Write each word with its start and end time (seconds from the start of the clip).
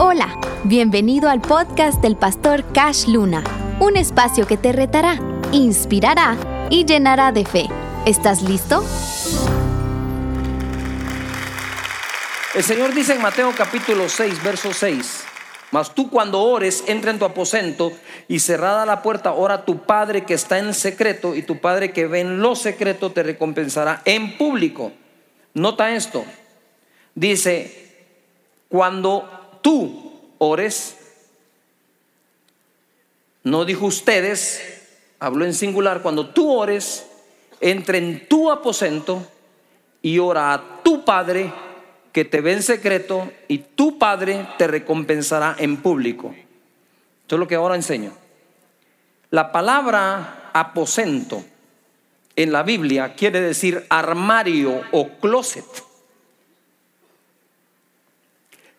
Hola, 0.00 0.40
bienvenido 0.64 1.30
al 1.30 1.40
podcast 1.40 2.02
del 2.02 2.16
pastor 2.16 2.64
Cash 2.72 3.06
Luna, 3.06 3.44
un 3.78 3.96
espacio 3.96 4.44
que 4.44 4.56
te 4.56 4.72
retará, 4.72 5.20
inspirará 5.52 6.36
y 6.68 6.84
llenará 6.84 7.30
de 7.30 7.44
fe. 7.44 7.66
¿Estás 8.04 8.42
listo? 8.42 8.84
El 12.56 12.64
Señor 12.64 12.92
dice 12.92 13.14
en 13.14 13.22
Mateo 13.22 13.52
capítulo 13.56 14.08
6, 14.08 14.42
verso 14.42 14.72
6, 14.72 15.24
mas 15.70 15.94
tú 15.94 16.10
cuando 16.10 16.42
ores, 16.42 16.82
entra 16.88 17.12
en 17.12 17.20
tu 17.20 17.24
aposento 17.24 17.92
y 18.26 18.40
cerrada 18.40 18.84
la 18.86 19.00
puerta, 19.00 19.32
ora 19.32 19.64
tu 19.64 19.78
Padre 19.84 20.24
que 20.24 20.34
está 20.34 20.58
en 20.58 20.74
secreto 20.74 21.36
y 21.36 21.42
tu 21.42 21.60
Padre 21.60 21.92
que 21.92 22.08
ve 22.08 22.18
en 22.18 22.40
lo 22.40 22.56
secreto 22.56 23.12
te 23.12 23.22
recompensará 23.22 24.02
en 24.04 24.36
público. 24.36 24.90
Nota 25.54 25.94
esto, 25.94 26.24
dice, 27.14 27.84
cuando 28.68 29.43
tú 29.64 30.12
ores, 30.36 30.94
no 33.42 33.64
dijo 33.64 33.86
ustedes, 33.86 34.62
habló 35.18 35.46
en 35.46 35.54
singular, 35.54 36.02
cuando 36.02 36.28
tú 36.28 36.52
ores, 36.52 37.06
entra 37.62 37.96
en 37.96 38.28
tu 38.28 38.50
aposento 38.50 39.26
y 40.02 40.18
ora 40.18 40.52
a 40.52 40.82
tu 40.82 41.02
Padre 41.02 41.50
que 42.12 42.26
te 42.26 42.42
ve 42.42 42.52
en 42.52 42.62
secreto 42.62 43.32
y 43.48 43.58
tu 43.58 43.98
Padre 43.98 44.46
te 44.58 44.66
recompensará 44.66 45.56
en 45.58 45.78
público. 45.78 46.34
Esto 47.22 47.36
es 47.36 47.40
lo 47.40 47.48
que 47.48 47.54
ahora 47.54 47.74
enseño. 47.74 48.12
La 49.30 49.50
palabra 49.50 50.50
aposento 50.52 51.42
en 52.36 52.52
la 52.52 52.62
Biblia 52.62 53.14
quiere 53.14 53.40
decir 53.40 53.86
armario 53.88 54.82
o 54.92 55.08
closet 55.20 55.64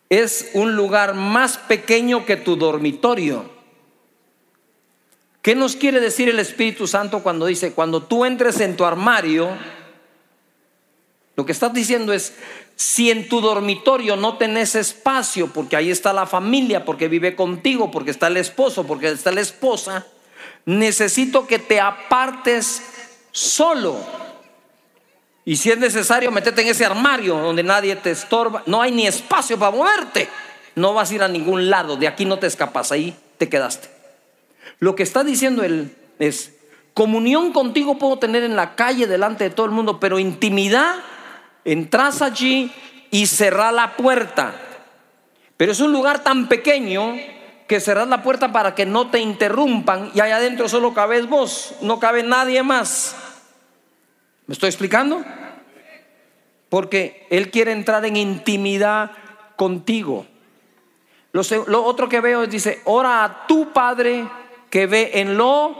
es 0.09 0.51
un 0.53 0.75
lugar 0.75 1.13
más 1.13 1.57
pequeño 1.57 2.25
que 2.25 2.35
tu 2.35 2.55
dormitorio. 2.55 3.49
¿Qué 5.41 5.55
nos 5.55 5.75
quiere 5.75 5.99
decir 5.99 6.29
el 6.29 6.39
Espíritu 6.39 6.87
Santo 6.87 7.21
cuando 7.21 7.45
dice, 7.45 7.73
cuando 7.73 8.01
tú 8.03 8.25
entres 8.25 8.59
en 8.59 8.75
tu 8.75 8.85
armario, 8.85 9.49
lo 11.35 11.45
que 11.45 11.51
estás 11.51 11.73
diciendo 11.73 12.13
es, 12.13 12.33
si 12.75 13.11
en 13.11 13.29
tu 13.29 13.41
dormitorio 13.41 14.15
no 14.15 14.37
tenés 14.37 14.75
espacio, 14.75 15.47
porque 15.53 15.75
ahí 15.75 15.91
está 15.91 16.13
la 16.13 16.25
familia, 16.25 16.83
porque 16.83 17.07
vive 17.07 17.35
contigo, 17.35 17.91
porque 17.91 18.11
está 18.11 18.27
el 18.27 18.37
esposo, 18.37 18.85
porque 18.85 19.09
está 19.09 19.31
la 19.31 19.41
esposa, 19.41 20.07
necesito 20.65 21.45
que 21.45 21.59
te 21.59 21.79
apartes 21.79 22.81
solo 23.31 24.24
y 25.45 25.57
si 25.57 25.69
es 25.69 25.77
necesario, 25.77 26.31
meterte 26.31 26.63
en 26.63 26.69
ese 26.69 26.85
armario 26.85 27.37
donde 27.37 27.61
nadie 27.61 27.95
te 27.95 28.09
estorba. 28.09 28.63
No 28.65 28.81
hay 28.81 28.91
ni 28.91 29.05
espacio 29.05 29.59
para 29.59 29.71
moverte. 29.71 30.27
No 30.73 30.95
vas 30.95 31.11
a 31.11 31.15
ir 31.15 31.21
a 31.21 31.27
ningún 31.27 31.69
lado. 31.69 31.97
De 31.97 32.07
aquí 32.07 32.25
no 32.25 32.39
te 32.39 32.47
escapas. 32.47 32.91
Ahí 32.91 33.15
te 33.37 33.47
quedaste. 33.47 33.87
Lo 34.79 34.95
que 34.95 35.03
está 35.03 35.23
diciendo 35.23 35.63
él 35.63 35.95
es, 36.17 36.55
comunión 36.95 37.53
contigo 37.53 37.99
puedo 37.99 38.17
tener 38.17 38.43
en 38.43 38.55
la 38.55 38.73
calle 38.75 39.05
delante 39.05 39.43
de 39.43 39.49
todo 39.51 39.67
el 39.67 39.71
mundo, 39.71 39.99
pero 39.99 40.17
intimidad, 40.17 40.95
entras 41.63 42.23
allí 42.23 42.71
y 43.11 43.27
cerrar 43.27 43.73
la 43.75 43.95
puerta. 43.95 44.55
Pero 45.57 45.71
es 45.71 45.79
un 45.79 45.93
lugar 45.93 46.23
tan 46.23 46.47
pequeño 46.47 47.15
que 47.67 47.79
cerrar 47.79 48.07
la 48.07 48.23
puerta 48.23 48.51
para 48.51 48.73
que 48.73 48.85
no 48.87 49.11
te 49.11 49.19
interrumpan 49.19 50.11
y 50.13 50.19
allá 50.19 50.37
adentro 50.37 50.67
solo 50.69 50.93
cabes 50.93 51.27
vos, 51.27 51.75
no 51.81 51.99
cabe 51.99 52.23
nadie 52.23 52.63
más. 52.63 53.15
¿Me 54.47 54.53
estoy 54.53 54.69
explicando? 54.69 55.23
Porque 56.69 57.25
Él 57.29 57.51
quiere 57.51 57.71
entrar 57.71 58.05
en 58.05 58.15
intimidad 58.15 59.11
contigo. 59.55 60.25
Lo, 61.31 61.83
otro 61.83 62.07
que 62.07 62.21
veo 62.21 62.43
es, 62.43 62.49
dice, 62.49 62.81
ora 62.85 63.23
a 63.23 63.47
tu 63.47 63.73
Padre 63.73 64.27
que 64.69 64.87
ve 64.87 65.11
en 65.15 65.37
lo 65.37 65.75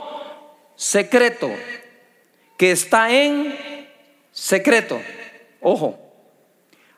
secreto, 0.74 1.50
que 2.58 2.72
está 2.72 3.10
en 3.10 3.56
secreto. 4.32 5.00
Ojo, 5.60 5.98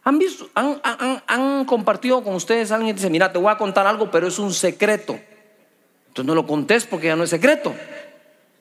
¿Han, 0.02 0.18
visto, 0.18 0.48
han, 0.54 0.80
han, 1.26 1.64
compartido 1.66 2.24
con 2.24 2.34
ustedes? 2.34 2.72
Alguien 2.72 2.96
dice, 2.96 3.10
mira, 3.10 3.30
te 3.30 3.38
voy 3.38 3.52
a 3.52 3.58
contar 3.58 3.86
algo, 3.86 4.10
pero 4.10 4.26
es 4.26 4.38
un 4.38 4.54
secreto. 4.54 5.20
Entonces 6.08 6.24
no 6.24 6.34
lo 6.34 6.46
contés 6.46 6.86
porque 6.86 7.08
ya 7.08 7.16
no 7.16 7.24
es 7.24 7.30
secreto. 7.30 7.74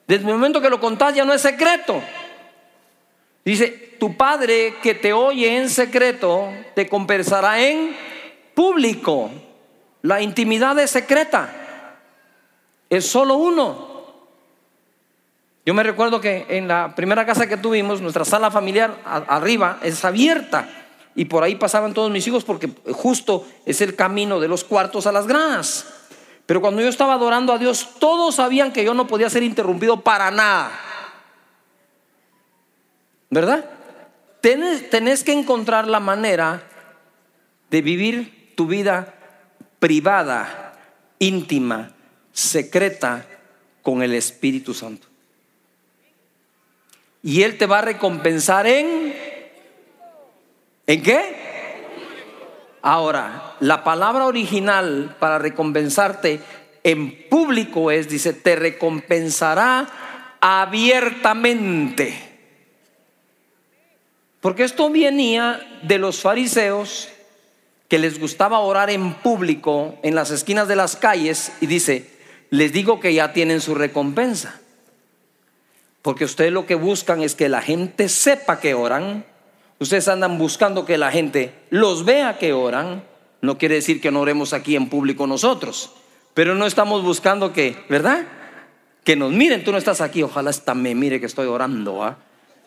Desde 0.06 0.22
el 0.22 0.28
momento 0.28 0.60
que 0.60 0.70
lo 0.70 0.78
contás 0.78 1.14
ya 1.14 1.24
no 1.24 1.32
es 1.32 1.40
secreto. 1.40 2.00
Dice, 3.48 3.96
tu 3.98 4.14
padre 4.14 4.74
que 4.82 4.94
te 4.94 5.14
oye 5.14 5.56
en 5.56 5.70
secreto, 5.70 6.50
te 6.74 6.86
compensará 6.86 7.58
en 7.66 7.96
público. 8.54 9.30
La 10.02 10.20
intimidad 10.20 10.78
es 10.78 10.90
secreta. 10.90 11.48
Es 12.90 13.06
solo 13.06 13.36
uno. 13.36 13.88
Yo 15.64 15.72
me 15.72 15.82
recuerdo 15.82 16.20
que 16.20 16.44
en 16.50 16.68
la 16.68 16.94
primera 16.94 17.24
casa 17.24 17.46
que 17.46 17.56
tuvimos, 17.56 18.02
nuestra 18.02 18.26
sala 18.26 18.50
familiar 18.50 18.98
arriba 19.06 19.78
es 19.82 20.04
abierta. 20.04 20.68
Y 21.14 21.24
por 21.24 21.42
ahí 21.42 21.54
pasaban 21.54 21.94
todos 21.94 22.10
mis 22.10 22.26
hijos 22.26 22.44
porque 22.44 22.68
justo 22.92 23.46
es 23.64 23.80
el 23.80 23.96
camino 23.96 24.40
de 24.40 24.48
los 24.48 24.62
cuartos 24.62 25.06
a 25.06 25.12
las 25.12 25.26
gradas. 25.26 25.86
Pero 26.44 26.60
cuando 26.60 26.82
yo 26.82 26.88
estaba 26.88 27.14
adorando 27.14 27.54
a 27.54 27.58
Dios, 27.58 27.94
todos 27.98 28.34
sabían 28.34 28.72
que 28.72 28.84
yo 28.84 28.92
no 28.92 29.06
podía 29.06 29.30
ser 29.30 29.42
interrumpido 29.42 30.02
para 30.02 30.30
nada. 30.30 30.70
¿Verdad? 33.30 33.64
Tenés, 34.40 35.24
que 35.24 35.32
encontrar 35.32 35.86
la 35.86 36.00
manera 36.00 36.62
de 37.70 37.82
vivir 37.82 38.54
tu 38.54 38.66
vida 38.66 39.14
privada, 39.78 40.74
íntima, 41.18 41.92
secreta 42.32 43.26
con 43.82 44.02
el 44.02 44.14
Espíritu 44.14 44.72
Santo. 44.74 45.06
Y 47.22 47.42
Él 47.42 47.58
te 47.58 47.66
va 47.66 47.80
a 47.80 47.82
recompensar 47.82 48.66
en... 48.66 49.14
¿En 50.86 51.02
qué? 51.02 51.48
Ahora, 52.80 53.56
la 53.60 53.84
palabra 53.84 54.24
original 54.24 55.16
para 55.18 55.38
recompensarte 55.38 56.40
en 56.84 57.28
público 57.28 57.90
es, 57.90 58.08
dice, 58.08 58.32
te 58.32 58.56
recompensará 58.56 59.86
abiertamente. 60.40 62.27
Porque 64.48 64.64
esto 64.64 64.88
venía 64.88 65.60
de 65.82 65.98
los 65.98 66.22
fariseos 66.22 67.10
que 67.86 67.98
les 67.98 68.18
gustaba 68.18 68.60
orar 68.60 68.88
en 68.88 69.12
público 69.12 69.98
en 70.02 70.14
las 70.14 70.30
esquinas 70.30 70.66
de 70.68 70.74
las 70.74 70.96
calles 70.96 71.52
y 71.60 71.66
dice, 71.66 72.08
les 72.48 72.72
digo 72.72 72.98
que 72.98 73.12
ya 73.12 73.34
tienen 73.34 73.60
su 73.60 73.74
recompensa. 73.74 74.58
Porque 76.00 76.24
ustedes 76.24 76.50
lo 76.50 76.64
que 76.64 76.76
buscan 76.76 77.20
es 77.20 77.34
que 77.34 77.50
la 77.50 77.60
gente 77.60 78.08
sepa 78.08 78.58
que 78.58 78.72
oran. 78.72 79.26
Ustedes 79.80 80.08
andan 80.08 80.38
buscando 80.38 80.86
que 80.86 80.96
la 80.96 81.12
gente 81.12 81.52
los 81.68 82.06
vea 82.06 82.38
que 82.38 82.54
oran. 82.54 83.04
No 83.42 83.58
quiere 83.58 83.74
decir 83.74 84.00
que 84.00 84.10
no 84.10 84.22
oremos 84.22 84.54
aquí 84.54 84.76
en 84.76 84.88
público 84.88 85.26
nosotros. 85.26 85.92
Pero 86.32 86.54
no 86.54 86.64
estamos 86.64 87.02
buscando 87.02 87.52
que, 87.52 87.76
¿verdad? 87.90 88.26
Que 89.04 89.14
nos 89.14 89.30
miren, 89.30 89.62
tú 89.62 89.72
no 89.72 89.76
estás 89.76 90.00
aquí, 90.00 90.22
ojalá 90.22 90.48
esta 90.48 90.72
me 90.72 90.94
mire 90.94 91.20
que 91.20 91.26
estoy 91.26 91.48
orando. 91.48 92.02
¿ah? 92.02 92.16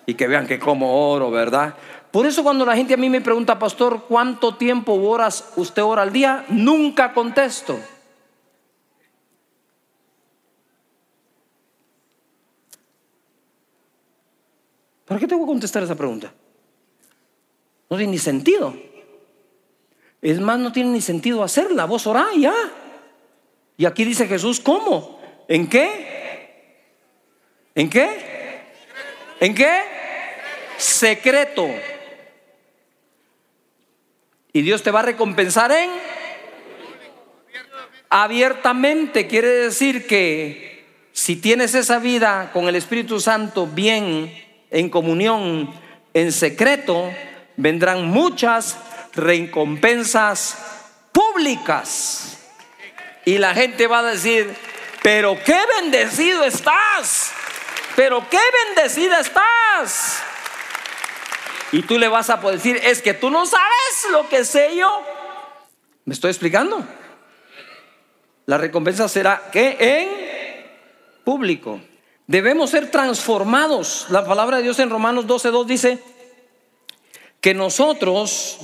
Y 0.05 0.13
que 0.15 0.27
vean 0.27 0.47
que 0.47 0.59
como 0.59 1.11
oro, 1.11 1.31
¿verdad? 1.31 1.75
Por 2.11 2.25
eso 2.25 2.43
cuando 2.43 2.65
la 2.65 2.75
gente 2.75 2.93
a 2.93 2.97
mí 2.97 3.09
me 3.09 3.21
pregunta, 3.21 3.57
pastor, 3.57 4.05
¿cuánto 4.07 4.55
tiempo 4.55 4.93
horas 4.93 5.53
usted 5.55 5.83
ora 5.83 6.01
al 6.01 6.11
día? 6.11 6.45
Nunca 6.49 7.13
contesto. 7.13 7.79
¿Para 15.05 15.19
qué 15.19 15.27
tengo 15.27 15.45
que 15.45 15.51
contestar 15.51 15.83
esa 15.83 15.95
pregunta? 15.95 16.33
No 17.89 17.97
tiene 17.97 18.13
ni 18.13 18.17
sentido. 18.17 18.73
Es 20.21 20.39
más, 20.39 20.59
no 20.59 20.71
tiene 20.71 20.91
ni 20.91 21.01
sentido 21.01 21.43
hacerla. 21.43 21.85
Vos 21.85 22.07
orá 22.07 22.27
ya. 22.37 22.53
Y 23.75 23.85
aquí 23.85 24.05
dice 24.05 24.27
Jesús, 24.27 24.59
¿cómo? 24.59 25.19
¿En 25.47 25.67
qué? 25.67 26.71
¿En 27.75 27.89
qué? 27.89 28.30
¿En 29.41 29.55
qué? 29.55 29.81
Secreto. 30.77 31.67
Y 34.53 34.61
Dios 34.61 34.83
te 34.83 34.91
va 34.91 34.99
a 34.99 35.03
recompensar 35.03 35.71
en 35.71 35.89
abiertamente. 38.07 39.25
Quiere 39.25 39.47
decir 39.47 40.05
que 40.05 40.85
si 41.11 41.37
tienes 41.37 41.73
esa 41.73 41.97
vida 41.97 42.51
con 42.53 42.67
el 42.67 42.75
Espíritu 42.75 43.19
Santo 43.19 43.65
bien 43.65 44.31
en 44.69 44.89
comunión, 44.91 45.73
en 46.13 46.31
secreto, 46.31 47.11
vendrán 47.57 48.05
muchas 48.05 48.77
recompensas 49.15 50.55
públicas. 51.11 52.37
Y 53.25 53.39
la 53.39 53.55
gente 53.55 53.87
va 53.87 53.99
a 54.01 54.03
decir, 54.03 54.53
pero 55.01 55.35
qué 55.43 55.57
bendecido 55.79 56.43
estás 56.43 57.33
pero 57.95 58.27
qué 58.29 58.39
bendecida 58.65 59.19
estás. 59.19 60.21
Y 61.71 61.83
tú 61.83 61.97
le 61.97 62.07
vas 62.07 62.29
a 62.29 62.41
poder 62.41 62.57
decir, 62.57 62.79
es 62.83 63.01
que 63.01 63.13
tú 63.13 63.29
no 63.29 63.45
sabes 63.45 64.07
lo 64.11 64.27
que 64.27 64.43
sé 64.43 64.75
yo. 64.75 65.05
¿Me 66.05 66.13
estoy 66.13 66.31
explicando? 66.31 66.83
La 68.45 68.57
recompensa 68.57 69.07
será 69.07 69.49
que 69.51 69.77
en 69.79 70.31
público. 71.23 71.79
Debemos 72.27 72.69
ser 72.71 72.91
transformados. 72.91 74.07
La 74.09 74.25
palabra 74.25 74.57
de 74.57 74.63
Dios 74.63 74.79
en 74.79 74.89
Romanos 74.89 75.27
12.2 75.27 75.65
dice 75.65 76.03
que 77.39 77.53
nosotros 77.53 78.59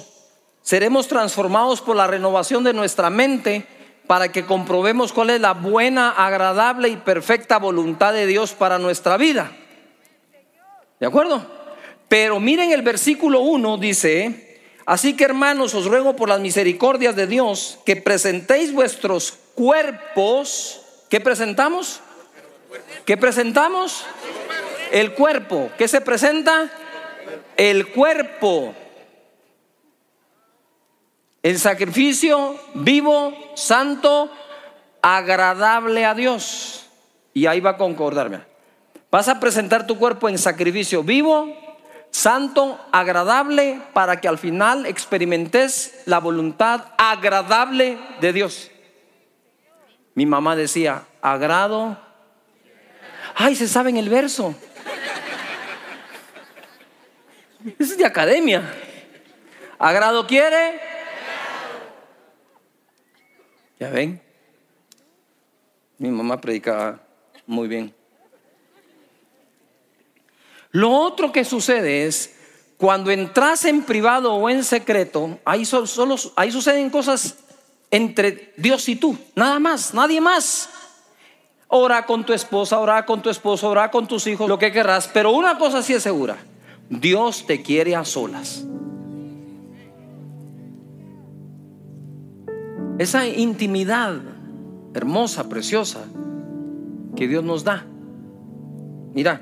seremos 0.61 1.07
transformados 1.07 1.81
por 1.81 1.95
la 1.95 2.07
renovación 2.07 2.63
de 2.63 2.73
nuestra 2.73 3.09
mente 3.09 3.65
para 4.07 4.31
que 4.31 4.45
comprobemos 4.45 5.11
cuál 5.11 5.29
es 5.29 5.41
la 5.41 5.53
buena, 5.53 6.11
agradable 6.11 6.87
y 6.87 6.95
perfecta 6.95 7.59
voluntad 7.59 8.13
de 8.13 8.25
Dios 8.25 8.53
para 8.53 8.79
nuestra 8.79 9.17
vida. 9.17 9.51
¿De 10.99 11.05
acuerdo? 11.05 11.45
Pero 12.07 12.39
miren 12.39 12.71
el 12.71 12.81
versículo 12.81 13.41
1 13.41 13.77
dice, 13.77 14.61
así 14.85 15.15
que 15.15 15.25
hermanos 15.25 15.75
os 15.75 15.85
ruego 15.85 16.15
por 16.15 16.29
las 16.29 16.39
misericordias 16.39 17.15
de 17.17 17.27
Dios 17.27 17.79
que 17.85 17.97
presentéis 17.97 18.73
vuestros 18.73 19.37
cuerpos, 19.53 20.81
¿qué 21.09 21.19
presentamos? 21.19 21.99
¿Qué 23.05 23.17
presentamos? 23.17 24.05
El 24.91 25.13
cuerpo. 25.13 25.69
¿Qué 25.77 25.87
se 25.87 25.99
presenta? 25.99 26.71
El 27.57 27.89
cuerpo. 27.89 28.73
El 31.47 31.59
sacrificio 31.59 32.59
vivo, 32.73 33.33
santo, 33.55 34.29
agradable 35.01 36.03
a 36.03 36.13
Dios. 36.13 36.89
Y 37.33 37.45
ahí 37.45 37.61
va 37.61 37.69
a 37.69 37.77
concordarme. 37.77 38.41
Vas 39.09 39.29
a 39.29 39.39
presentar 39.39 39.87
tu 39.87 39.97
cuerpo 39.97 40.27
en 40.27 40.37
sacrificio 40.37 41.03
vivo, 41.03 41.55
santo, 42.11 42.77
agradable, 42.91 43.79
para 43.93 44.19
que 44.19 44.27
al 44.27 44.37
final 44.37 44.85
experimentes 44.85 46.01
la 46.05 46.19
voluntad 46.19 46.87
agradable 46.97 47.97
de 48.19 48.33
Dios. 48.33 48.69
Mi 50.15 50.25
mamá 50.25 50.53
decía, 50.57 51.05
agrado. 51.21 51.97
Ay, 53.35 53.55
se 53.55 53.69
sabe 53.69 53.91
en 53.91 53.95
el 53.95 54.09
verso. 54.09 54.53
Es 57.79 57.97
de 57.97 58.05
academia. 58.05 58.69
Agrado 59.79 60.27
quiere. 60.27 60.96
¿Ya 63.79 63.89
ven? 63.89 64.21
Mi 65.97 66.09
mamá 66.09 66.39
predicaba 66.39 66.99
muy 67.45 67.67
bien. 67.67 67.93
Lo 70.71 70.91
otro 70.91 71.31
que 71.31 71.43
sucede 71.43 72.05
es, 72.05 72.35
cuando 72.77 73.09
entras 73.09 73.65
en 73.65 73.83
privado 73.83 74.33
o 74.33 74.49
en 74.49 74.63
secreto, 74.63 75.39
ahí, 75.45 75.65
solo, 75.65 76.15
ahí 76.35 76.51
suceden 76.51 76.89
cosas 76.89 77.37
entre 77.89 78.53
Dios 78.57 78.87
y 78.89 78.95
tú, 78.95 79.17
nada 79.35 79.59
más, 79.59 79.93
nadie 79.93 80.21
más. 80.21 80.69
Ora 81.69 82.05
con 82.05 82.25
tu 82.25 82.33
esposa, 82.33 82.79
ora 82.79 83.05
con 83.05 83.21
tu 83.21 83.29
esposo, 83.29 83.69
ora 83.69 83.89
con 83.91 84.07
tus 84.07 84.27
hijos, 84.27 84.47
lo 84.47 84.59
que 84.59 84.71
querrás, 84.71 85.09
pero 85.11 85.31
una 85.31 85.57
cosa 85.57 85.81
sí 85.81 85.93
es 85.93 86.03
segura, 86.03 86.37
Dios 86.89 87.45
te 87.45 87.61
quiere 87.61 87.95
a 87.95 88.05
solas. 88.05 88.63
Esa 92.97 93.27
intimidad 93.27 94.15
hermosa, 94.95 95.47
preciosa, 95.49 95.99
que 97.15 97.27
Dios 97.27 97.43
nos 97.43 97.63
da. 97.63 97.85
Mira, 99.13 99.41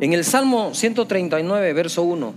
en 0.00 0.12
el 0.12 0.24
Salmo 0.24 0.74
139, 0.74 1.72
verso 1.72 2.02
1, 2.02 2.34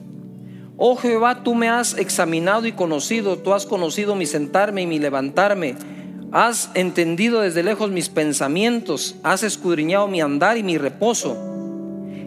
oh 0.78 0.96
Jehová, 0.96 1.44
tú 1.44 1.56
me 1.56 1.70
has 1.70 1.98
examinado 1.98 2.66
y 2.66 2.72
conocido, 2.72 3.38
tú 3.38 3.54
has 3.54 3.66
conocido 3.66 4.16
mi 4.16 4.26
sentarme 4.26 4.84
y 4.84 4.88
mi 4.88 4.98
levantarme, 4.98 5.76
has 6.32 6.72
entendido 6.74 7.42
desde 7.42 7.64
lejos 7.64 7.92
mis 7.92 8.08
pensamientos, 8.08 9.18
has 9.24 9.44
escudriñado 9.44 10.08
mi 10.08 10.22
andar 10.22 10.58
y 10.58 10.64
mi 10.64 10.78
reposo. 10.78 11.51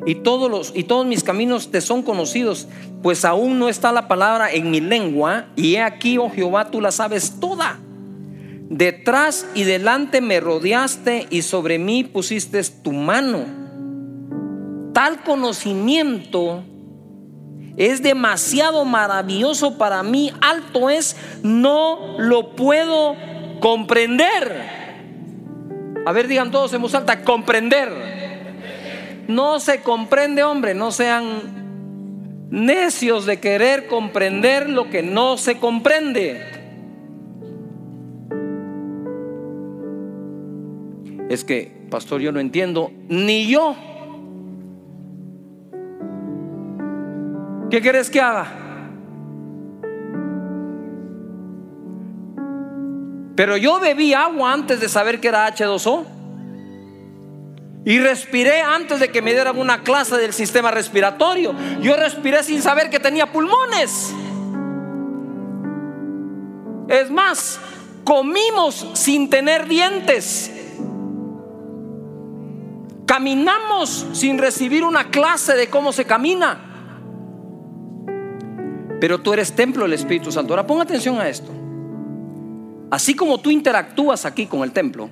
Y 0.07 0.17
todos, 0.17 0.51
los, 0.51 0.73
y 0.75 0.85
todos 0.85 1.07
mis 1.07 1.25
caminos 1.25 1.71
te 1.71 1.81
son 1.81 2.03
conocidos, 2.03 2.69
pues 3.03 3.25
aún 3.25 3.59
no 3.59 3.69
está 3.69 3.93
la 3.93 4.07
palabra 4.09 4.53
en 4.53 4.71
mi 4.71 4.81
lengua, 4.81 5.47
y 5.57 5.77
he 5.77 5.83
aquí, 5.83 6.19
oh 6.19 6.31
Jehová, 6.31 6.71
tú 6.71 6.81
la 6.81 6.93
sabes 6.93 7.41
toda. 7.41 7.79
Detrás 8.69 9.47
y 9.55 9.65
delante 9.65 10.21
me 10.21 10.41
rodeaste 10.41 11.27
y 11.31 11.43
sobre 11.43 11.79
mí 11.79 12.05
pusiste 12.05 12.63
tu 12.83 12.93
mano 12.93 13.65
tal 14.95 15.23
conocimiento 15.23 16.65
es 17.77 18.03
demasiado 18.03 18.87
maravilloso 18.87 19.77
para 19.77 20.03
mí, 20.03 20.33
alto 20.41 20.89
es, 20.89 21.17
no 21.43 22.17
lo 22.19 22.55
puedo 22.55 23.17
comprender. 23.61 24.73
A 26.07 26.13
ver, 26.13 26.29
digan 26.29 26.51
todos 26.51 26.73
en 26.73 26.81
voz 26.81 26.95
alta, 26.95 27.23
comprender. 27.23 28.24
No 29.29 29.61
se 29.61 29.81
comprende, 29.81 30.43
hombre, 30.43 30.75
no 30.75 30.91
sean 30.91 31.65
necios 32.51 33.27
de 33.27 33.41
querer 33.41 33.87
comprender 33.87 34.69
lo 34.69 34.91
que 34.91 35.03
no 35.03 35.37
se 35.37 35.59
comprende. 35.59 36.41
Es 41.29 41.45
que, 41.45 41.87
pastor, 41.91 42.21
yo 42.21 42.33
no 42.33 42.41
entiendo, 42.41 42.93
ni 43.09 43.47
yo. 43.49 43.75
¿Qué 47.71 47.81
quieres 47.81 48.11
que 48.11 48.21
haga? 48.21 48.47
Pero 53.35 53.57
yo 53.57 53.81
bebí 53.81 54.15
agua 54.15 54.53
antes 54.53 54.81
de 54.81 54.89
saber 54.89 55.21
que 55.21 55.29
era 55.29 55.53
H2O. 55.53 56.14
Y 57.87 57.99
respiré 57.99 58.63
antes 58.63 58.99
de 58.99 59.11
que 59.11 59.21
me 59.21 59.33
dieran 59.33 59.59
una 59.59 59.83
clase 59.83 60.17
del 60.17 60.33
sistema 60.33 60.71
respiratorio. 60.71 61.55
Yo 61.81 61.97
respiré 61.97 62.43
sin 62.43 62.63
saber 62.63 62.89
que 62.89 62.99
tenía 62.99 63.31
pulmones. 63.31 64.15
Es 66.89 67.11
más, 67.11 67.61
comimos 68.05 68.89
sin 68.95 69.29
tener 69.29 69.69
dientes. 69.69 70.51
Caminamos 73.07 74.07
sin 74.15 74.39
recibir 74.39 74.83
una 74.83 75.11
clase 75.11 75.55
de 75.55 75.69
cómo 75.69 75.93
se 75.93 76.07
camina. 76.07 76.71
Pero 78.99 79.21
tú 79.21 79.35
eres 79.35 79.53
templo 79.53 79.83
del 79.83 79.93
Espíritu 79.93 80.33
Santo. 80.33 80.55
Ahora 80.55 80.67
ponga 80.67 80.85
atención 80.85 81.21
a 81.21 81.29
esto. 81.29 81.51
Así 82.91 83.15
como 83.15 83.39
tú 83.39 83.51
interactúas 83.51 84.25
aquí 84.25 84.47
con 84.47 84.63
el 84.63 84.73
templo, 84.73 85.11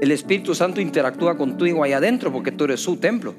el 0.00 0.10
Espíritu 0.10 0.54
Santo 0.54 0.80
interactúa 0.80 1.36
contigo 1.36 1.82
allá 1.82 1.96
adentro 1.98 2.32
porque 2.32 2.52
tú 2.52 2.64
eres 2.64 2.80
su 2.80 2.96
templo. 2.96 3.34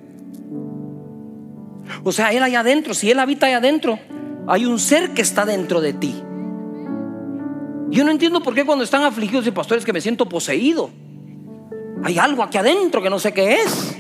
O 2.04 2.12
sea, 2.12 2.32
Él 2.32 2.44
allá 2.44 2.62
adentro, 2.62 2.94
si 2.94 3.12
Él 3.12 3.20
habita 3.20 3.46
allá 3.46 3.58
adentro, 3.58 4.00
hay 4.48 4.66
un 4.66 4.80
ser 4.80 5.12
que 5.12 5.22
está 5.22 5.46
dentro 5.46 5.82
de 5.82 5.94
ti. 5.94 6.16
Yo 7.90 8.04
no 8.04 8.12
entiendo 8.12 8.42
por 8.42 8.54
qué 8.54 8.66
cuando 8.66 8.84
están 8.84 9.04
afligidos 9.04 9.48
y 9.48 9.52
pastores 9.52 9.86
que 9.86 9.94
me 9.94 10.02
siento 10.02 10.28
poseído. 10.28 10.90
Hay 12.04 12.18
algo 12.18 12.44
aquí 12.44 12.58
adentro 12.58 13.02
que 13.02 13.10
no 13.10 13.20
sé 13.20 13.34
qué 13.34 13.62
es. 13.62 13.96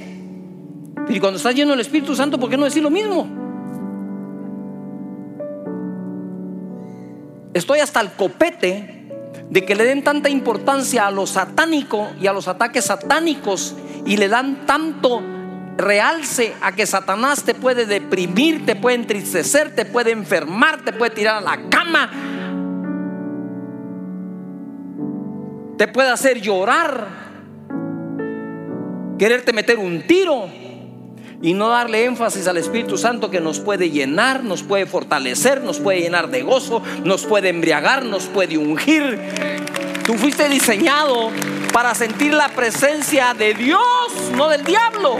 Y 1.09 1.19
cuando 1.19 1.37
estás 1.37 1.55
lleno 1.55 1.71
del 1.71 1.79
Espíritu 1.79 2.15
Santo, 2.15 2.39
¿por 2.39 2.49
qué 2.49 2.57
no 2.57 2.65
decir 2.65 2.83
lo 2.83 2.89
mismo? 2.89 3.27
Estoy 7.53 7.79
hasta 7.79 8.01
el 8.01 8.11
copete 8.11 8.96
de 9.49 9.65
que 9.65 9.75
le 9.75 9.85
den 9.85 10.03
tanta 10.03 10.29
importancia 10.29 11.07
a 11.07 11.11
lo 11.11 11.25
satánico 11.25 12.09
y 12.19 12.27
a 12.27 12.33
los 12.33 12.47
ataques 12.47 12.85
satánicos 12.85 13.75
y 14.05 14.17
le 14.17 14.27
dan 14.27 14.65
tanto 14.65 15.21
realce 15.77 16.53
a 16.61 16.71
que 16.71 16.85
Satanás 16.85 17.43
te 17.43 17.53
puede 17.53 17.85
deprimir, 17.85 18.65
te 18.65 18.75
puede 18.75 18.95
entristecer, 18.95 19.75
te 19.75 19.85
puede 19.85 20.11
enfermar, 20.11 20.83
te 20.83 20.91
puede 20.91 21.11
tirar 21.11 21.37
a 21.37 21.41
la 21.41 21.69
cama, 21.69 22.11
te 25.77 25.87
puede 25.87 26.09
hacer 26.09 26.41
llorar, 26.41 27.07
quererte 29.19 29.53
meter 29.53 29.77
un 29.77 30.01
tiro 30.01 30.49
y 31.47 31.53
no 31.53 31.69
darle 31.69 32.03
énfasis 32.03 32.45
al 32.49 32.57
Espíritu 32.57 32.97
Santo 32.97 33.31
que 33.31 33.39
nos 33.39 33.61
puede 33.61 33.89
llenar, 33.89 34.43
nos 34.43 34.63
puede 34.63 34.85
fortalecer, 34.85 35.63
nos 35.63 35.79
puede 35.79 36.01
llenar 36.01 36.29
de 36.29 36.41
gozo, 36.41 36.83
nos 37.05 37.25
puede 37.25 37.47
embriagar, 37.47 38.03
nos 38.03 38.25
puede 38.25 38.57
ungir. 38.57 39.17
Tú 40.05 40.15
fuiste 40.15 40.49
diseñado 40.49 41.31
para 41.71 41.95
sentir 41.95 42.33
la 42.33 42.49
presencia 42.49 43.33
de 43.33 43.53
Dios, 43.53 43.79
no 44.35 44.49
del 44.49 44.65
diablo. 44.65 45.15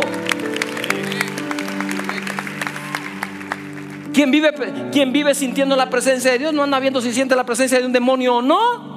¿Quién 4.14 4.30
vive, 4.30 4.52
quien 4.92 5.14
vive 5.14 5.34
sintiendo 5.34 5.78
la 5.78 5.90
presencia 5.90 6.34
de 6.34 6.40
Dios 6.40 6.54
no 6.54 6.64
anda 6.64 6.82
viendo 6.82 7.00
si 7.00 7.14
siente 7.14 7.38
la 7.38 7.46
presencia 7.46 7.80
de 7.80 7.86
un 7.86 7.94
demonio 7.94 8.36
o 8.36 8.42
no. 8.42 8.97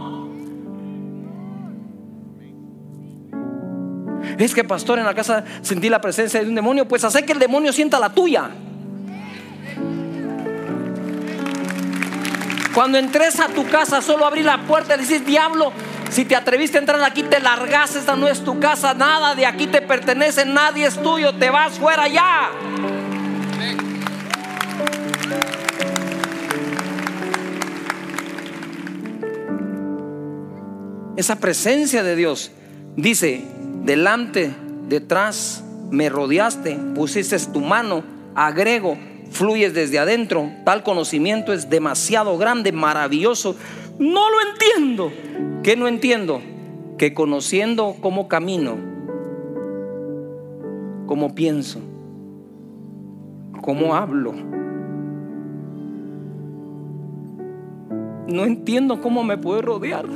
Es 4.44 4.54
que 4.54 4.64
pastor 4.64 4.98
en 4.98 5.04
la 5.04 5.14
casa 5.14 5.44
sentí 5.60 5.90
la 5.90 6.00
presencia 6.00 6.40
de 6.40 6.48
un 6.48 6.54
demonio. 6.54 6.88
Pues 6.88 7.04
hace 7.04 7.24
que 7.24 7.32
el 7.32 7.38
demonio 7.38 7.74
sienta 7.74 7.98
la 7.98 8.08
tuya. 8.08 8.48
Cuando 12.74 12.96
entres 12.96 13.38
a 13.38 13.48
tu 13.48 13.68
casa, 13.68 14.00
solo 14.00 14.24
abrí 14.24 14.42
la 14.42 14.62
puerta 14.62 14.94
y 14.94 15.00
decís, 15.00 15.26
diablo, 15.26 15.72
si 16.08 16.24
te 16.24 16.36
atreviste 16.36 16.78
a 16.78 16.80
entrar 16.80 17.02
aquí, 17.02 17.22
te 17.22 17.38
largas, 17.40 17.96
esta 17.96 18.16
no 18.16 18.28
es 18.28 18.42
tu 18.42 18.58
casa, 18.58 18.94
nada 18.94 19.34
de 19.34 19.44
aquí 19.44 19.66
te 19.66 19.82
pertenece, 19.82 20.46
nadie 20.46 20.86
es 20.86 21.00
tuyo, 21.02 21.34
te 21.34 21.50
vas 21.50 21.78
fuera 21.78 22.08
ya. 22.08 22.50
Esa 31.16 31.36
presencia 31.36 32.02
de 32.02 32.16
Dios 32.16 32.52
dice, 32.96 33.59
delante, 33.84 34.54
detrás, 34.88 35.64
me 35.90 36.08
rodeaste, 36.08 36.78
pusiste 36.94 37.36
tu 37.52 37.60
mano, 37.60 38.02
agrego, 38.34 38.96
fluyes 39.30 39.74
desde 39.74 39.98
adentro, 39.98 40.50
tal 40.64 40.82
conocimiento 40.82 41.52
es 41.52 41.70
demasiado 41.70 42.38
grande, 42.38 42.72
maravilloso. 42.72 43.56
No 43.98 44.30
lo 44.30 44.36
entiendo. 44.50 45.12
¿Qué 45.62 45.76
no 45.76 45.88
entiendo? 45.88 46.40
Que 46.96 47.12
conociendo 47.14 47.96
cómo 48.00 48.28
camino, 48.28 48.76
cómo 51.06 51.34
pienso, 51.34 51.80
cómo 53.62 53.94
hablo, 53.94 54.34
no 58.26 58.44
entiendo 58.44 59.00
cómo 59.00 59.24
me 59.24 59.36
puede 59.36 59.62
rodear. 59.62 60.06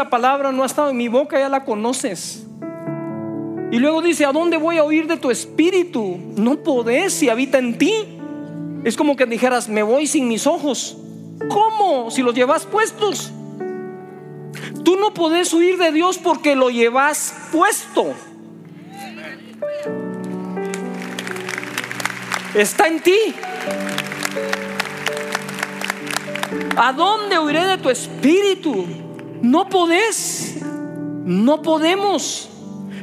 La 0.00 0.08
palabra 0.08 0.50
no 0.50 0.62
ha 0.62 0.66
estado 0.66 0.88
en 0.88 0.96
mi 0.96 1.08
boca, 1.08 1.38
ya 1.38 1.50
la 1.50 1.62
conoces. 1.62 2.46
Y 3.70 3.78
luego 3.78 4.00
dice, 4.00 4.24
¿a 4.24 4.32
dónde 4.32 4.56
voy 4.56 4.78
a 4.78 4.82
oír 4.82 5.06
de 5.06 5.18
tu 5.18 5.30
espíritu? 5.30 6.18
No 6.36 6.62
podés 6.62 7.12
si 7.12 7.28
habita 7.28 7.58
en 7.58 7.76
ti. 7.76 7.92
Es 8.82 8.96
como 8.96 9.14
que 9.14 9.26
dijeras, 9.26 9.68
me 9.68 9.82
voy 9.82 10.06
sin 10.06 10.26
mis 10.26 10.46
ojos. 10.46 10.96
¿Cómo? 11.50 12.10
Si 12.10 12.22
los 12.22 12.34
llevas 12.34 12.64
puestos. 12.64 13.30
Tú 14.82 14.96
no 14.96 15.12
podés 15.12 15.52
huir 15.52 15.76
de 15.76 15.92
Dios 15.92 16.16
porque 16.16 16.56
lo 16.56 16.70
llevas 16.70 17.34
puesto. 17.52 18.14
Está 22.54 22.88
en 22.88 23.00
ti. 23.00 23.18
¿A 26.74 26.94
dónde 26.94 27.38
huiré 27.38 27.66
de 27.66 27.76
tu 27.76 27.90
espíritu? 27.90 29.09
No 29.42 29.68
podés, 29.68 30.56
no 31.24 31.62
podemos. 31.62 32.48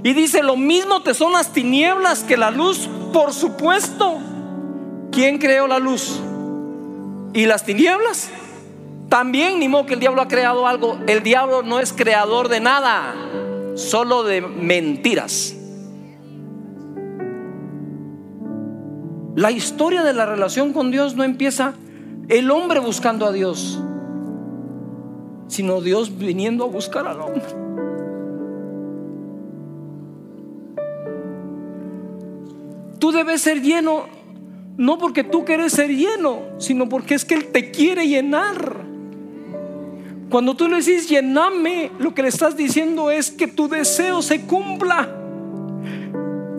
Y 0.04 0.14
dice, 0.14 0.44
lo 0.44 0.56
mismo 0.56 1.02
te 1.02 1.14
son 1.14 1.34
las 1.34 1.52
tinieblas 1.52 2.24
que 2.24 2.38
la 2.38 2.52
luz, 2.52 2.88
por 3.12 3.34
supuesto. 3.34 4.20
¿Quién 5.12 5.40
creó 5.40 5.68
la 5.68 5.80
luz? 5.80 6.20
¿Y 7.34 7.46
las 7.46 7.66
tinieblas? 7.66 8.30
También, 9.10 9.60
ni 9.60 9.68
modo 9.68 9.86
que 9.86 9.96
el 9.96 10.00
diablo 10.00 10.22
ha 10.22 10.28
creado 10.28 10.68
algo. 10.68 11.00
El 11.08 11.24
diablo 11.24 11.64
no 11.64 11.80
es 11.80 11.94
creador 11.94 12.50
de 12.50 12.60
nada, 12.60 13.16
solo 13.76 14.24
de 14.24 14.42
mentiras. 14.42 15.56
La 19.36 19.52
historia 19.52 20.04
de 20.04 20.14
la 20.14 20.26
relación 20.26 20.74
con 20.74 20.92
Dios 20.92 21.16
no 21.16 21.24
empieza 21.24 21.74
el 22.28 22.52
hombre 22.52 22.80
buscando 22.80 23.26
a 23.26 23.32
Dios 23.32 23.80
sino 25.48 25.82
Dios 25.82 26.18
viniendo 26.18 26.66
a 26.66 26.68
buscar 26.68 27.08
al 27.08 27.22
hombre. 27.22 27.44
Tú 33.00 33.12
debes 33.12 33.42
ser 33.42 33.62
lleno, 33.62 34.06
no 34.78 34.98
porque 34.98 35.24
tú 35.24 35.46
quieres 35.46 35.74
ser 35.74 35.90
lleno, 35.90 36.42
sino 36.58 36.90
porque 36.90 37.16
es 37.16 37.26
que 37.26 37.36
Él 37.36 37.48
te 37.48 37.72
quiere 37.72 38.08
llenar. 38.08 38.86
Cuando 40.30 40.56
tú 40.56 40.68
le 40.68 40.78
dices 40.78 41.08
llename, 41.08 41.92
lo 42.00 42.14
que 42.14 42.24
le 42.24 42.28
estás 42.28 42.58
diciendo 42.58 43.12
es 43.12 43.32
que 43.32 43.48
tu 43.48 43.70
deseo 43.70 44.22
se 44.22 44.42
cumpla. 44.42 45.10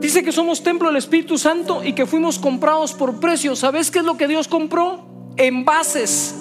Dice 0.01 0.23
que 0.23 0.33
somos 0.33 0.63
templo 0.63 0.89
del 0.89 0.97
Espíritu 0.97 1.37
Santo 1.39 1.85
y 1.85 1.93
que 1.93 2.07
fuimos 2.07 2.39
comprados 2.39 2.93
por 2.95 3.19
precio. 3.19 3.57
¿Sabes 3.57 3.91
qué 3.91 3.99
es 3.99 4.05
lo 4.05 4.17
que 4.17 4.29
Dios 4.29 4.47
compró? 4.47 5.05
Envases. 5.37 6.38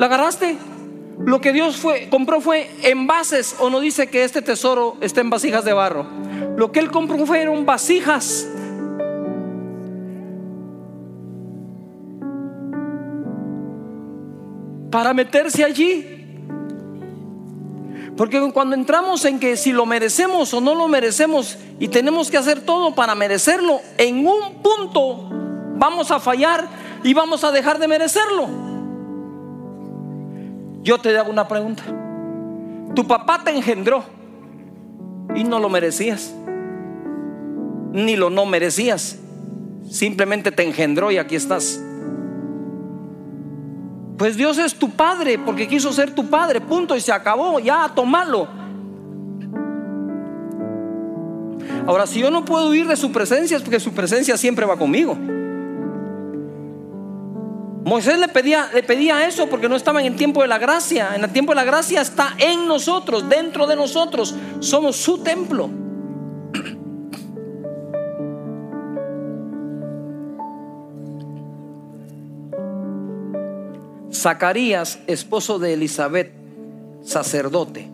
¿La 0.00 0.06
agarraste? 0.06 0.56
Lo 1.26 1.42
que 1.42 1.52
Dios 1.52 1.76
fue, 1.76 2.08
compró 2.08 2.40
fue 2.40 2.70
envases, 2.84 3.54
o 3.58 3.68
no 3.68 3.80
dice 3.80 4.06
que 4.06 4.24
este 4.24 4.40
tesoro 4.40 4.96
está 5.02 5.20
en 5.20 5.28
vasijas 5.28 5.62
de 5.62 5.74
barro. 5.74 6.06
Lo 6.56 6.72
que 6.72 6.80
Él 6.80 6.90
compró 6.90 7.26
fueron 7.26 7.66
vasijas. 7.66 8.48
Para 14.90 15.12
meterse 15.12 15.64
allí. 15.64 16.06
Porque 18.16 18.40
cuando 18.54 18.74
entramos 18.74 19.26
en 19.26 19.38
que 19.38 19.58
si 19.58 19.70
lo 19.70 19.84
merecemos 19.84 20.54
o 20.54 20.62
no 20.62 20.74
lo 20.74 20.88
merecemos 20.88 21.58
y 21.78 21.88
tenemos 21.88 22.30
que 22.30 22.38
hacer 22.38 22.62
todo 22.62 22.94
para 22.94 23.14
merecerlo, 23.14 23.82
en 23.98 24.26
un 24.26 24.62
punto 24.62 25.28
vamos 25.76 26.10
a 26.10 26.18
fallar 26.20 26.66
y 27.04 27.12
vamos 27.12 27.44
a 27.44 27.52
dejar 27.52 27.78
de 27.78 27.86
merecerlo. 27.86 28.69
Yo 30.82 30.98
te 30.98 31.16
hago 31.16 31.30
una 31.30 31.46
pregunta. 31.46 31.82
Tu 32.94 33.06
papá 33.06 33.42
te 33.44 33.50
engendró 33.50 34.04
y 35.34 35.44
no 35.44 35.58
lo 35.58 35.68
merecías. 35.68 36.34
Ni 37.92 38.16
lo 38.16 38.30
no 38.30 38.46
merecías. 38.46 39.18
Simplemente 39.90 40.52
te 40.52 40.62
engendró 40.62 41.10
y 41.10 41.18
aquí 41.18 41.36
estás. 41.36 41.82
Pues 44.16 44.36
Dios 44.36 44.58
es 44.58 44.74
tu 44.74 44.90
padre 44.90 45.38
porque 45.38 45.66
quiso 45.66 45.92
ser 45.92 46.14
tu 46.14 46.28
padre, 46.28 46.60
punto, 46.60 46.94
y 46.94 47.00
se 47.00 47.12
acabó, 47.12 47.58
ya, 47.58 47.90
tomalo. 47.94 48.48
Ahora, 51.86 52.06
si 52.06 52.20
yo 52.20 52.30
no 52.30 52.44
puedo 52.44 52.68
huir 52.68 52.86
de 52.86 52.96
su 52.96 53.10
presencia, 53.12 53.56
es 53.56 53.62
porque 53.62 53.80
su 53.80 53.92
presencia 53.92 54.36
siempre 54.36 54.66
va 54.66 54.76
conmigo. 54.76 55.16
Moisés 57.84 58.18
le 58.18 58.28
pedía, 58.28 58.70
le 58.74 58.82
pedía 58.82 59.26
eso 59.26 59.48
porque 59.48 59.68
no 59.68 59.76
estaba 59.76 60.00
en 60.00 60.06
el 60.06 60.16
tiempo 60.16 60.42
de 60.42 60.48
la 60.48 60.58
gracia. 60.58 61.14
En 61.14 61.24
el 61.24 61.30
tiempo 61.30 61.52
de 61.52 61.56
la 61.56 61.64
gracia 61.64 62.02
está 62.02 62.34
en 62.38 62.68
nosotros, 62.68 63.26
dentro 63.28 63.66
de 63.66 63.76
nosotros. 63.76 64.34
Somos 64.60 64.96
su 64.96 65.22
templo. 65.22 65.70
Zacarías, 74.12 74.98
esposo 75.06 75.58
de 75.58 75.72
Elizabeth, 75.72 76.32
sacerdote. 77.02 77.88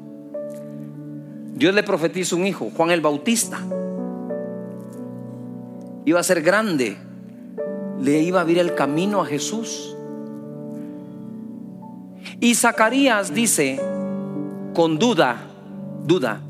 Dios 1.54 1.74
le 1.74 1.84
profetiza 1.84 2.34
un 2.34 2.46
hijo, 2.46 2.72
Juan 2.76 2.90
el 2.90 3.00
Bautista. 3.00 3.60
Iba 6.04 6.20
a 6.20 6.22
ser 6.22 6.42
grande, 6.42 6.96
le 8.00 8.20
iba 8.20 8.38
a 8.38 8.42
abrir 8.42 8.58
el 8.58 8.74
camino 8.74 9.20
a 9.20 9.26
Jesús. 9.26 9.96
Y 12.40 12.54
Zacarías 12.54 13.32
dice, 13.32 13.80
con 14.74 14.98
duda, 14.98 15.36
duda, 16.04 16.40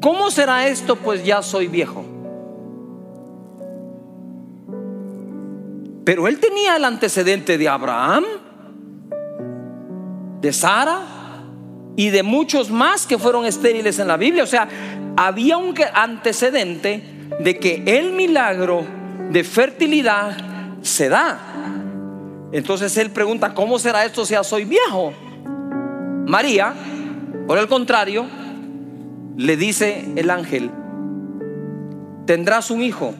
¿cómo 0.00 0.30
será 0.30 0.66
esto? 0.66 0.96
Pues 0.96 1.24
ya 1.24 1.42
soy 1.42 1.68
viejo. 1.68 2.04
Pero 6.04 6.26
él 6.26 6.40
tenía 6.40 6.76
el 6.76 6.84
antecedente 6.84 7.58
de 7.58 7.68
Abraham, 7.68 8.24
de 10.40 10.52
Sara 10.52 11.00
y 11.96 12.10
de 12.10 12.22
muchos 12.22 12.70
más 12.70 13.06
que 13.06 13.18
fueron 13.18 13.44
estériles 13.44 13.98
en 13.98 14.08
la 14.08 14.16
Biblia. 14.16 14.42
O 14.42 14.46
sea, 14.46 14.68
había 15.16 15.58
un 15.58 15.74
antecedente 15.92 17.02
de 17.40 17.58
que 17.58 17.82
el 17.86 18.12
milagro 18.12 18.97
de 19.30 19.44
fertilidad 19.44 20.36
se 20.82 21.08
da. 21.08 21.38
Entonces 22.52 22.96
él 22.96 23.10
pregunta, 23.10 23.54
¿cómo 23.54 23.78
será 23.78 24.04
esto 24.04 24.24
si 24.24 24.32
ya 24.32 24.42
soy 24.42 24.64
viejo? 24.64 25.12
María, 26.26 26.74
por 27.46 27.58
el 27.58 27.68
contrario, 27.68 28.26
le 29.36 29.56
dice 29.56 30.12
el 30.16 30.30
ángel, 30.30 30.70
tendrás 32.26 32.70
un 32.70 32.82
hijo 32.82 33.14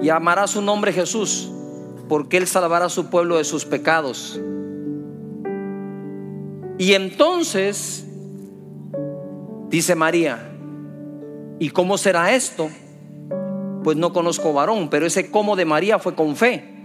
y 0.00 0.08
amarás 0.08 0.50
su 0.50 0.62
nombre 0.62 0.92
Jesús, 0.92 1.50
porque 2.08 2.38
él 2.38 2.46
salvará 2.46 2.86
a 2.86 2.90
su 2.90 3.10
pueblo 3.10 3.36
de 3.36 3.44
sus 3.44 3.64
pecados. 3.64 4.40
Y 6.78 6.94
entonces, 6.94 8.06
dice 9.68 9.94
María, 9.94 10.38
¿y 11.58 11.70
cómo 11.70 11.98
será 11.98 12.34
esto? 12.34 12.70
Pues 13.84 13.96
no 13.96 14.12
conozco 14.12 14.52
varón, 14.52 14.88
pero 14.90 15.06
ese 15.06 15.30
cómo 15.30 15.56
de 15.56 15.64
María 15.64 15.98
fue 15.98 16.14
con 16.14 16.36
fe 16.36 16.78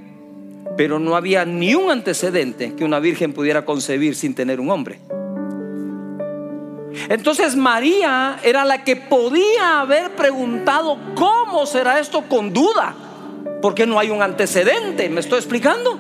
pero 0.76 1.00
no 1.00 1.16
había 1.16 1.46
ni 1.46 1.76
un 1.76 1.92
antecedente 1.92 2.74
que 2.76 2.84
una 2.84 3.00
virgen 3.00 3.34
pudiera 3.34 3.66
concebir 3.66 4.16
sin 4.16 4.34
tener 4.34 4.60
un 4.60 4.72
hombre. 4.72 5.00
Entonces 7.10 7.56
María 7.56 8.40
era 8.44 8.66
la 8.66 8.84
que 8.84 8.96
podía 8.96 9.82
haber 9.82 10.12
preguntado 10.12 10.98
cómo 11.16 11.66
será 11.66 12.00
esto 12.00 12.24
con 12.30 12.54
duda, 12.54 12.96
porque 13.62 13.86
no 13.86 14.00
hay 14.00 14.10
un 14.10 14.22
antecedente, 14.22 15.10
¿me 15.10 15.20
estoy 15.20 15.40
explicando? 15.40 15.98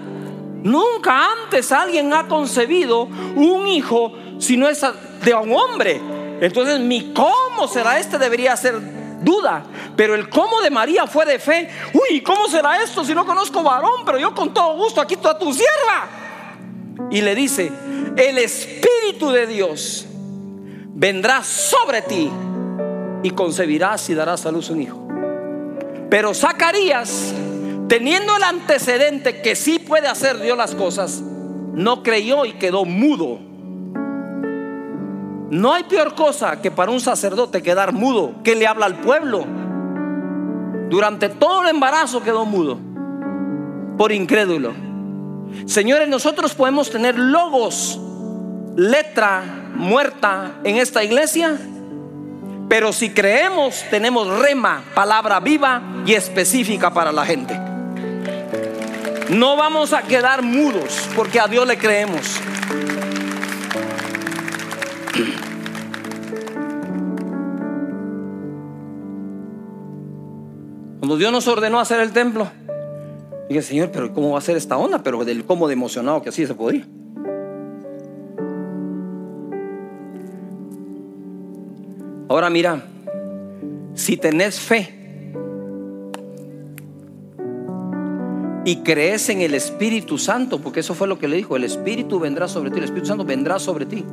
Nunca 0.63 1.31
antes 1.43 1.71
alguien 1.71 2.13
ha 2.13 2.27
concebido 2.27 3.03
un 3.03 3.67
hijo 3.67 4.13
si 4.39 4.55
no 4.55 4.69
es 4.69 4.81
de 5.23 5.33
un 5.33 5.51
hombre. 5.51 5.99
Entonces 6.41 6.79
mi 6.79 7.13
cómo 7.13 7.67
será 7.67 7.99
este 7.99 8.17
debería 8.17 8.55
ser 8.55 8.75
duda. 9.23 9.63
Pero 9.95 10.15
el 10.15 10.29
cómo 10.29 10.61
de 10.61 10.69
María 10.69 11.07
fue 11.07 11.25
de 11.25 11.39
fe. 11.39 11.69
Uy, 11.93 12.21
¿cómo 12.21 12.47
será 12.47 12.81
esto 12.81 13.03
si 13.03 13.13
no 13.13 13.25
conozco 13.25 13.63
varón? 13.63 14.03
Pero 14.05 14.19
yo 14.19 14.33
con 14.33 14.53
todo 14.53 14.75
gusto 14.75 15.01
aquí 15.01 15.17
a 15.23 15.37
tu 15.37 15.53
sierva. 15.53 17.09
Y 17.09 17.21
le 17.21 17.35
dice, 17.35 17.71
el 18.15 18.37
Espíritu 18.37 19.31
de 19.31 19.47
Dios 19.47 20.05
vendrá 20.95 21.43
sobre 21.43 22.01
ti 22.01 22.29
y 23.23 23.29
concebirás 23.31 24.09
y 24.09 24.13
darás 24.13 24.45
a 24.45 24.51
luz 24.51 24.69
un 24.69 24.81
hijo. 24.81 25.07
Pero 26.09 26.33
Zacarías, 26.33 27.33
teniendo 27.87 28.35
el 28.35 28.43
antecedente 28.43 29.41
que 29.41 29.55
sí 29.55 29.79
puede 29.79 30.07
hacer 30.07 30.39
Dios 30.39 30.57
las 30.57 30.75
cosas, 30.75 31.21
no 31.73 32.03
creyó 32.03 32.45
y 32.45 32.53
quedó 32.53 32.85
mudo. 32.85 33.39
No 35.53 35.71
hay 35.71 35.83
peor 35.83 36.15
cosa 36.15 36.63
que 36.63 36.71
para 36.71 36.89
un 36.89 36.99
sacerdote 36.99 37.61
quedar 37.61 37.93
mudo, 37.93 38.33
que 38.43 38.55
le 38.55 38.65
habla 38.65 38.87
al 38.87 38.95
pueblo. 38.95 39.45
Durante 40.89 41.29
todo 41.29 41.61
el 41.61 41.69
embarazo 41.69 42.23
quedó 42.23 42.43
mudo, 42.43 42.79
por 43.95 44.11
incrédulo. 44.11 44.73
Señores, 45.67 46.09
nosotros 46.09 46.55
podemos 46.55 46.89
tener 46.89 47.19
logos, 47.19 47.99
letra, 48.75 49.43
muerta 49.75 50.53
en 50.63 50.77
esta 50.77 51.03
iglesia, 51.03 51.55
pero 52.67 52.91
si 52.91 53.11
creemos 53.11 53.85
tenemos 53.91 54.27
rema, 54.39 54.81
palabra 54.95 55.39
viva 55.39 55.83
y 56.03 56.13
específica 56.13 56.91
para 56.95 57.11
la 57.11 57.27
gente. 57.27 57.55
No 59.29 59.55
vamos 59.55 59.93
a 59.93 60.01
quedar 60.01 60.41
mudos 60.41 61.07
porque 61.15 61.39
a 61.39 61.47
Dios 61.47 61.67
le 61.67 61.77
creemos. 61.77 62.41
Cuando 70.99 71.17
Dios 71.17 71.31
nos 71.31 71.47
ordenó 71.47 71.79
hacer 71.79 71.99
el 71.99 72.11
templo, 72.11 72.49
dije, 73.47 73.61
Señor, 73.61 73.91
pero 73.91 74.11
¿cómo 74.13 74.31
va 74.31 74.39
a 74.39 74.41
ser 74.41 74.57
esta 74.57 74.75
onda? 74.77 75.03
Pero 75.03 75.23
del 75.23 75.45
cómo 75.45 75.67
de 75.67 75.73
emocionado 75.73 76.23
que 76.23 76.29
así 76.29 76.47
se 76.47 76.55
podía. 76.55 76.87
Ahora 82.27 82.49
mira, 82.49 82.83
si 83.93 84.17
tenés 84.17 84.59
fe 84.59 84.89
y 88.65 88.77
crees 88.77 89.29
en 89.29 89.41
el 89.41 89.53
Espíritu 89.53 90.17
Santo, 90.17 90.59
porque 90.59 90.79
eso 90.79 90.95
fue 90.95 91.07
lo 91.07 91.19
que 91.19 91.27
le 91.27 91.35
dijo, 91.35 91.55
el 91.55 91.65
Espíritu 91.65 92.19
vendrá 92.19 92.47
sobre 92.47 92.71
ti, 92.71 92.79
el 92.79 92.85
Espíritu 92.85 93.09
Santo 93.09 93.25
vendrá 93.25 93.59
sobre 93.59 93.85
ti. 93.85 94.03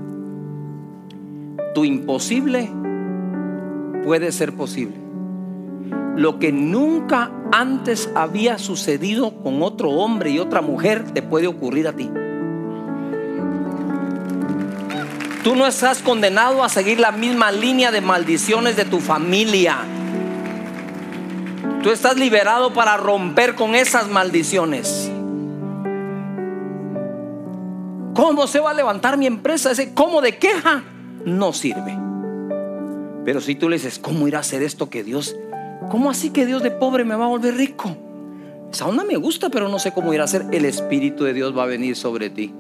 Tu 1.80 1.86
imposible 1.86 2.70
puede 4.04 4.32
ser 4.32 4.54
posible. 4.54 4.96
Lo 6.14 6.38
que 6.38 6.52
nunca 6.52 7.30
antes 7.52 8.10
había 8.14 8.58
sucedido 8.58 9.42
con 9.42 9.62
otro 9.62 9.88
hombre 9.88 10.28
y 10.28 10.38
otra 10.38 10.60
mujer 10.60 11.10
te 11.14 11.22
puede 11.22 11.46
ocurrir 11.46 11.88
a 11.88 11.94
ti. 11.94 12.10
Tú 15.42 15.56
no 15.56 15.66
estás 15.66 16.02
condenado 16.02 16.62
a 16.62 16.68
seguir 16.68 17.00
la 17.00 17.12
misma 17.12 17.50
línea 17.50 17.90
de 17.90 18.02
maldiciones 18.02 18.76
de 18.76 18.84
tu 18.84 19.00
familia. 19.00 19.78
Tú 21.82 21.88
estás 21.88 22.18
liberado 22.18 22.74
para 22.74 22.98
romper 22.98 23.54
con 23.54 23.74
esas 23.74 24.06
maldiciones. 24.10 25.10
¿Cómo 28.12 28.46
se 28.46 28.60
va 28.60 28.72
a 28.72 28.74
levantar 28.74 29.16
mi 29.16 29.26
empresa? 29.26 29.70
Ese 29.70 29.94
cómo 29.94 30.20
de 30.20 30.36
queja 30.36 30.84
no 31.24 31.52
sirve. 31.52 31.96
Pero 33.24 33.40
si 33.40 33.54
tú 33.54 33.68
le 33.68 33.76
dices, 33.76 33.98
¿cómo 33.98 34.26
irá 34.28 34.38
a 34.38 34.40
hacer 34.40 34.62
esto 34.62 34.90
que 34.90 35.04
Dios? 35.04 35.36
¿Cómo 35.90 36.10
así 36.10 36.30
que 36.30 36.46
Dios 36.46 36.62
de 36.62 36.70
pobre 36.70 37.04
me 37.04 37.14
va 37.14 37.26
a 37.26 37.28
volver 37.28 37.54
rico? 37.56 37.96
Esa 38.72 38.86
onda 38.86 39.04
me 39.04 39.16
gusta, 39.16 39.50
pero 39.50 39.68
no 39.68 39.78
sé 39.78 39.92
cómo 39.92 40.14
irá 40.14 40.22
a 40.22 40.26
hacer. 40.26 40.46
El 40.52 40.64
Espíritu 40.64 41.24
de 41.24 41.32
Dios 41.32 41.56
va 41.56 41.64
a 41.64 41.66
venir 41.66 41.96
sobre 41.96 42.30
ti. 42.30 42.54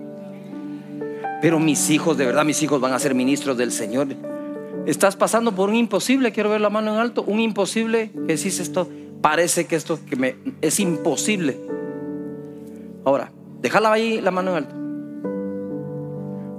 Pero 1.40 1.58
mis 1.58 1.88
hijos, 1.90 2.18
de 2.18 2.26
verdad, 2.26 2.44
mis 2.44 2.62
hijos 2.62 2.80
van 2.80 2.92
a 2.92 2.98
ser 2.98 3.14
ministros 3.14 3.56
del 3.56 3.72
Señor. 3.72 4.08
Estás 4.86 5.16
pasando 5.16 5.52
por 5.52 5.68
un 5.68 5.76
imposible, 5.76 6.32
quiero 6.32 6.50
ver 6.50 6.60
la 6.60 6.70
mano 6.70 6.92
en 6.92 6.98
alto, 6.98 7.22
un 7.26 7.40
imposible 7.40 8.10
que 8.26 8.36
decís 8.36 8.60
esto, 8.60 8.88
parece 9.20 9.66
que 9.66 9.76
esto 9.76 9.98
que 10.08 10.16
me 10.16 10.36
es 10.60 10.80
imposible. 10.80 11.58
Ahora, 13.04 13.30
déjala 13.60 13.92
ahí 13.92 14.20
la 14.20 14.30
mano 14.30 14.50
en 14.50 14.56
alto. 14.56 14.74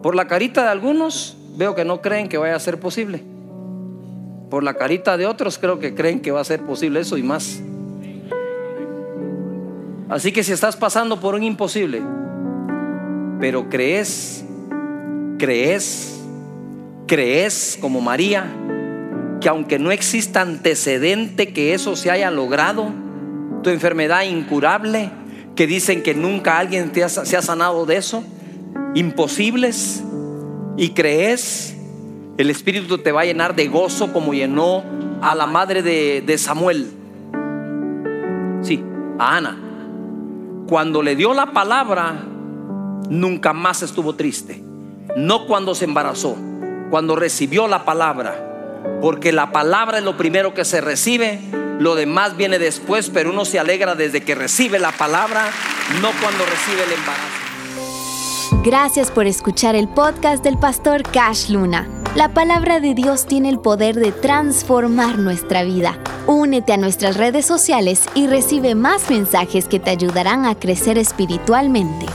Por 0.02 0.16
la 0.16 0.28
carita 0.28 0.64
de 0.64 0.70
algunos 0.70 1.38
veo 1.58 1.76
que 1.76 1.86
no 1.86 2.02
creen 2.02 2.30
que 2.30 2.38
vaya 2.38 2.56
a 2.56 2.60
ser 2.60 2.80
posible. 2.80 3.24
Por 4.50 4.64
la 4.64 4.74
carita 4.74 5.18
de 5.18 5.26
otros 5.26 5.58
creo 5.58 5.80
que 5.80 5.96
creen 5.96 6.22
que 6.22 6.32
va 6.32 6.42
a 6.42 6.46
ser 6.46 6.62
posible 6.62 7.00
eso 7.00 7.18
y 7.18 7.24
más. 7.24 7.62
Así 10.10 10.32
que 10.32 10.44
si 10.44 10.52
estás 10.52 10.76
pasando 10.76 11.20
por 11.20 11.36
un 11.36 11.44
imposible, 11.44 12.02
pero 13.40 13.70
crees 13.70 14.46
crees, 15.42 16.22
crees 17.08 17.76
como 17.82 18.00
María, 18.00 18.46
que 19.42 19.50
aunque 19.50 19.80
no 19.80 19.90
exista 19.92 20.42
antecedente 20.42 21.52
que 21.52 21.74
eso 21.74 21.96
se 21.96 22.12
haya 22.12 22.30
logrado, 22.30 22.92
tu 23.64 23.72
enfermedad 23.72 24.22
incurable, 24.22 25.10
que 25.56 25.66
dicen 25.66 26.04
que 26.04 26.14
nunca 26.14 26.60
alguien 26.60 26.92
te 26.92 27.10
se 27.10 27.36
ha 27.36 27.42
sanado 27.42 27.88
de 27.88 27.98
eso, 27.98 28.24
imposibles, 28.94 30.04
y 30.78 30.90
crees, 30.90 31.76
el 32.38 32.50
Espíritu 32.50 32.98
te 32.98 33.12
va 33.12 33.22
a 33.22 33.26
llenar 33.26 33.56
de 33.56 33.68
gozo 33.68 34.12
como 34.14 34.34
llenó 34.34 34.84
a 35.22 35.36
la 35.36 35.46
madre 35.46 35.82
de, 35.82 36.38
Samuel. 36.38 36.92
Sí, 38.62 38.84
a 39.20 39.38
Ana. 39.38 39.58
Cuando 40.68 41.02
le 41.02 41.16
dio 41.16 41.34
la 41.34 41.48
palabra, 41.54 42.24
nunca 43.10 43.54
más 43.54 43.84
estuvo 43.84 44.16
triste 44.16 44.64
no 45.16 45.46
cuando 45.46 45.76
se 45.76 45.86
embarazó, 45.86 46.38
cuando 46.90 47.16
recibió 47.16 47.68
la 47.68 47.86
palabra. 47.86 48.48
Porque 49.02 49.32
la 49.32 49.52
palabra 49.52 50.00
es 50.00 50.04
lo 50.04 50.18
primero 50.18 50.54
que 50.54 50.66
se 50.66 50.82
recibe, 50.82 51.40
lo 51.80 51.96
demás 51.96 52.38
viene 52.38 52.60
después, 52.60 53.10
pero 53.10 53.32
uno 53.32 53.46
se 53.46 53.60
alegra 53.60 53.96
desde 53.96 54.22
que 54.22 54.36
recibe 54.36 54.80
la 54.80 54.92
palabra, 54.92 55.50
no 56.02 56.10
cuando 56.22 56.46
recibe 56.46 56.84
el 56.84 56.92
embarazo. 56.94 57.41
Gracias 58.60 59.10
por 59.10 59.26
escuchar 59.26 59.76
el 59.76 59.88
podcast 59.88 60.44
del 60.44 60.58
pastor 60.58 61.02
Cash 61.02 61.50
Luna. 61.50 61.88
La 62.16 62.34
palabra 62.34 62.80
de 62.80 62.94
Dios 62.94 63.26
tiene 63.26 63.50
el 63.50 63.60
poder 63.60 63.96
de 63.96 64.12
transformar 64.12 65.18
nuestra 65.18 65.64
vida. 65.64 65.98
Únete 66.28 66.74
a 66.74 66.78
nuestras 66.78 67.18
redes 67.18 67.46
sociales 67.46 68.04
y 68.14 68.28
recibe 68.28 68.76
más 68.76 69.10
mensajes 69.10 69.68
que 69.68 69.80
te 69.80 69.90
ayudarán 69.90 70.46
a 70.46 70.54
crecer 70.54 71.00
espiritualmente. 71.00 72.06